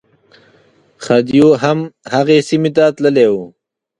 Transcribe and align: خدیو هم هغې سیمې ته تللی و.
خدیو 1.03 1.49
هم 1.63 1.79
هغې 2.13 2.37
سیمې 2.49 2.71
ته 2.77 2.83
تللی 2.95 3.27
و. 3.33 3.35